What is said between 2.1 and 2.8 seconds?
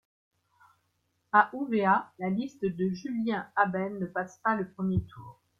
la liste